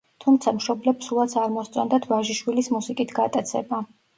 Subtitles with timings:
[0.23, 3.87] თუმცა მშობლებს სულაც არ მოსწონდათ ვაჟიშვილის მუსიკით გატაცება.